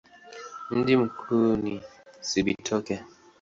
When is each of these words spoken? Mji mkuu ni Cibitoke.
Mji 0.71 0.97
mkuu 0.97 1.55
ni 1.55 1.81
Cibitoke. 2.21 3.03